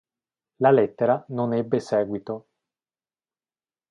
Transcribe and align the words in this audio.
La 0.57 0.71
lettera 0.71 1.23
non 1.27 1.53
ebbe 1.53 1.79
seguito. 1.79 2.47